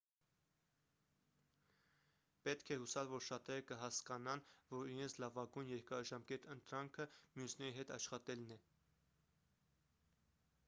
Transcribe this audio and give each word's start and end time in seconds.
պետք 2.47 2.71
է 2.75 2.77
հուսալ 2.85 3.11
որ 3.11 3.25
շատերը 3.25 3.65
կհասկանան 3.71 4.41
որ 4.71 4.89
իրենց 4.93 5.15
լավագույն 5.23 5.69
երկարաժամկետ 5.73 6.47
ընտրանքը 6.55 7.07
մյուսների 7.41 7.75
հետ 7.81 7.91
աշխատելն 7.99 8.55
է 8.57 8.57